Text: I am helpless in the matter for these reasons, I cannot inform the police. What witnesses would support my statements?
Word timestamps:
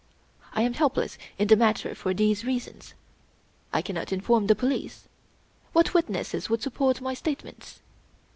I 0.53 0.63
am 0.63 0.73
helpless 0.73 1.19
in 1.37 1.47
the 1.47 1.55
matter 1.55 1.93
for 1.93 2.11
these 2.11 2.43
reasons, 2.43 2.95
I 3.71 3.83
cannot 3.83 4.11
inform 4.11 4.47
the 4.47 4.55
police. 4.55 5.07
What 5.73 5.93
witnesses 5.93 6.49
would 6.49 6.63
support 6.63 7.01
my 7.01 7.13
statements? 7.13 7.81